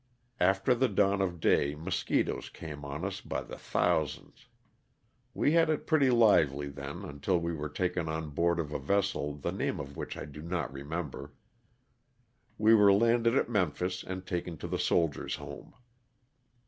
After 0.39 0.73
the 0.73 0.87
dawn 0.89 1.21
of 1.21 1.39
day 1.39 1.75
mosquitoes 1.75 2.49
came 2.49 2.83
on 2.83 3.05
us 3.05 3.21
by 3.21 3.43
the 3.43 3.61
thou 3.71 4.03
sands. 4.03 4.47
We 5.35 5.51
had 5.51 5.69
it 5.69 5.85
pretty 5.85 6.09
lively 6.09 6.69
then 6.69 7.05
until 7.05 7.37
we 7.37 7.53
were 7.53 7.69
taken 7.69 8.09
on 8.09 8.31
board 8.31 8.57
of 8.57 8.73
a 8.73 8.79
vessel 8.79 9.35
the 9.35 9.51
name 9.51 9.79
of 9.79 9.95
which 9.95 10.17
I 10.17 10.25
do 10.25 10.41
not 10.41 10.73
remember. 10.73 11.33
Wo 12.57 12.75
were 12.75 12.91
landed 12.91 13.37
at 13.37 13.47
Memphis 13.47 14.01
and 14.01 14.25
taken 14.25 14.57
to 14.57 14.67
the 14.67 14.79
Soldiers' 14.79 15.35
Home. 15.35 15.75